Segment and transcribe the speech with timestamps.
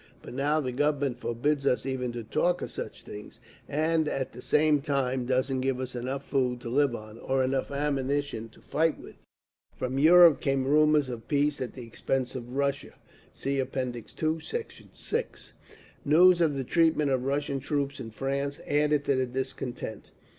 [0.23, 4.41] But now the Government forbids us even to talk of such things, and at the
[4.41, 8.99] same time doesn't give us enough food to live on, or enough ammunition to fight
[8.99, 9.17] with…."
[9.77, 12.93] From Europe came rumours of peace at the expense of Russia.
[13.31, 13.77] (See App.
[13.77, 14.91] II, Sect.
[14.91, 15.51] 6)…
[16.03, 20.09] News of the treatment of Russian troops in France added to the discontent.